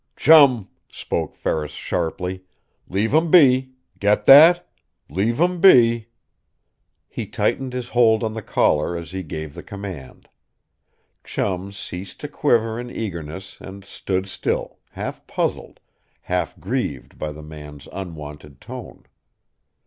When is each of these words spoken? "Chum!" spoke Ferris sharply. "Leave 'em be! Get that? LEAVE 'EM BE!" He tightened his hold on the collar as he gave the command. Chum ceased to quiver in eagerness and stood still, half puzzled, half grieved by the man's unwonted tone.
"Chum!" 0.15 0.67
spoke 0.91 1.35
Ferris 1.35 1.73
sharply. 1.73 2.43
"Leave 2.89 3.13
'em 3.13 3.29
be! 3.29 3.73
Get 3.99 4.25
that? 4.25 4.67
LEAVE 5.11 5.39
'EM 5.39 5.61
BE!" 5.61 6.07
He 7.07 7.27
tightened 7.27 7.73
his 7.73 7.89
hold 7.89 8.23
on 8.23 8.33
the 8.33 8.41
collar 8.41 8.97
as 8.97 9.11
he 9.11 9.21
gave 9.21 9.53
the 9.53 9.61
command. 9.61 10.27
Chum 11.23 11.71
ceased 11.71 12.19
to 12.21 12.27
quiver 12.27 12.79
in 12.79 12.89
eagerness 12.89 13.59
and 13.61 13.85
stood 13.85 14.25
still, 14.27 14.79
half 14.93 15.27
puzzled, 15.27 15.79
half 16.21 16.59
grieved 16.59 17.19
by 17.19 17.31
the 17.31 17.43
man's 17.43 17.87
unwonted 17.93 18.59
tone. 18.59 19.05